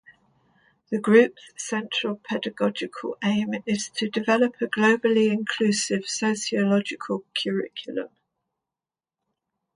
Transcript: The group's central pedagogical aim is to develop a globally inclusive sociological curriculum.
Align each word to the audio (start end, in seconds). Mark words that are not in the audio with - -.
The 0.89 0.97
group's 0.97 1.43
central 1.57 2.15
pedagogical 2.15 3.17
aim 3.23 3.51
is 3.67 3.87
to 3.97 4.09
develop 4.09 4.55
a 4.59 4.65
globally 4.65 5.31
inclusive 5.31 6.07
sociological 6.07 7.23
curriculum. 7.39 8.09